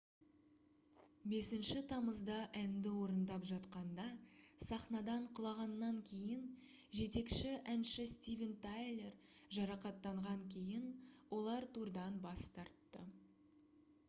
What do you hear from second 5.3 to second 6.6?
құлағаннан кейін